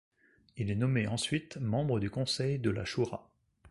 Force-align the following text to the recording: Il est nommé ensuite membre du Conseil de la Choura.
Il 0.57 0.71
est 0.71 0.75
nommé 0.75 1.05
ensuite 1.05 1.57
membre 1.57 1.99
du 1.99 2.09
Conseil 2.09 2.57
de 2.57 2.71
la 2.71 2.85
Choura. 2.85 3.29